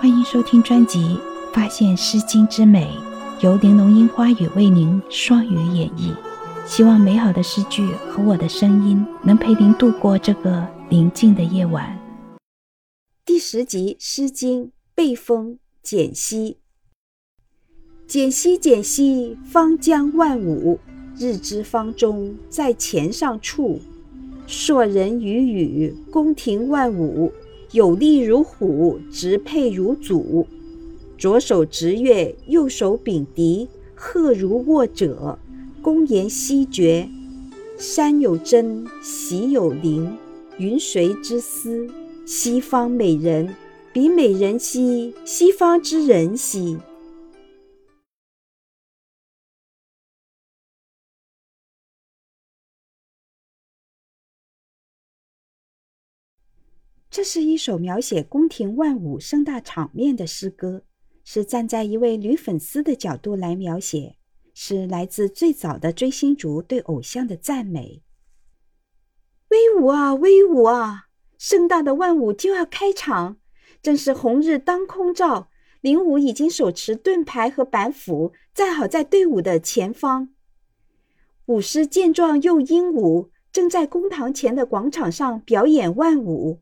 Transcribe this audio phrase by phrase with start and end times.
[0.00, 0.98] 欢迎收听专辑
[1.52, 2.90] 《发现诗经之美》，
[3.44, 6.16] 由玲珑樱花雨为您双语演绎。
[6.66, 11.98] 希望美好的诗句和我的声音能陪您度过这个宁静的夜晚。
[13.26, 15.52] 第十集《诗经·背风·
[15.82, 16.56] 简兮》：
[18.06, 20.80] 简兮简兮，方将万物。
[21.14, 23.78] 日之方中，在前上处。
[24.46, 27.30] 硕人与宇，宫廷万物。
[27.72, 30.44] 有力如虎，直佩如祖。
[31.16, 35.38] 左手执月，右手秉笛，鹤如握者，
[35.80, 37.08] 公言西绝。
[37.78, 40.16] 山有真，隰有灵，
[40.58, 41.86] 云谁之思？
[42.26, 43.54] 西方美人，
[43.92, 46.76] 比美人兮，西方之人兮。
[57.10, 60.84] 这是一首描写宫廷万舞盛大场面的诗歌，
[61.24, 64.14] 是站在一位女粉丝的角度来描写，
[64.54, 68.04] 是来自最早的追星族对偶像的赞美。
[69.48, 71.08] 威武啊，威武啊！
[71.36, 73.38] 盛大的万舞就要开场，
[73.82, 75.48] 正是红日当空照，
[75.80, 80.28] 灵武已经手持盾牌和板斧，站好在队伍的前方。
[81.46, 86.60] 舞狮健壮又英武，正在公堂前的广场上表演万舞。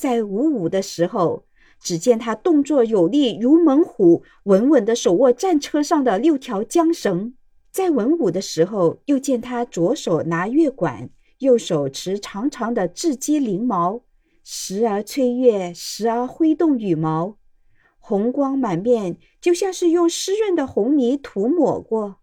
[0.00, 1.44] 在舞舞的时候，
[1.78, 7.34] 只见他动作有力如猛虎，稳稳地手握战车上的六条缰绳。
[7.70, 14.00] 在文舞的时候，又见他左手拿乐管，右手持长长的雉鸡翎毛，
[14.42, 17.36] 时而吹乐，时而挥动羽毛，
[17.98, 22.16] 红光满面，就像是用湿润的红泥涂抹过。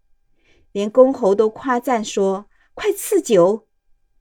[0.72, 3.68] 连公侯都夸赞说：“快赐酒！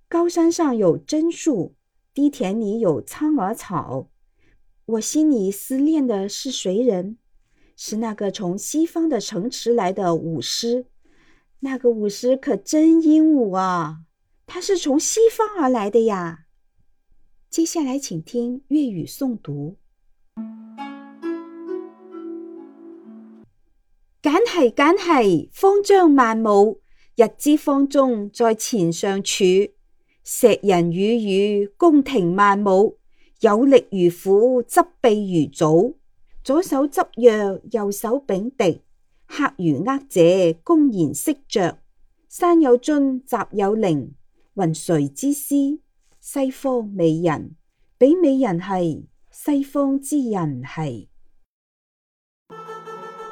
[0.08, 1.74] 高山上有榛树。”
[2.18, 4.10] 低田里有苍耳草，
[4.88, 7.20] 我心里思念的是谁人？
[7.76, 10.88] 是那个从西方的城池来的舞狮。
[11.60, 14.00] 那个舞狮可真英武啊！
[14.48, 16.46] 他是从西方而来的呀。
[17.52, 19.78] 接下来，请听粤语诵读。
[24.24, 26.82] 简系简系，方丈万舞，
[27.16, 29.44] 日之方中，在前上处。
[30.30, 32.98] 石人与羽，宫廷万舞，
[33.40, 35.98] 有力如虎，执臂如祖。
[36.44, 38.82] 左手执钺，右手秉笛，
[39.26, 41.80] 客如厄者，公然色着。
[42.28, 44.16] 山有津，泽有灵，
[44.56, 45.80] 云谁之师？
[46.20, 47.56] 西方美人，
[47.98, 51.08] 比美人系，西方之人系。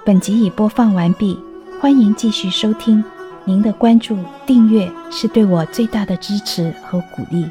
[0.06, 1.38] 本集已播放完毕，
[1.82, 3.04] 欢迎继续收听。
[3.48, 7.46] 您的关注、订阅是对我最大的支持和鼓励。